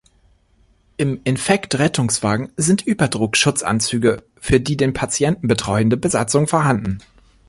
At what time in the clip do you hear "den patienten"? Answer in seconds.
4.75-5.47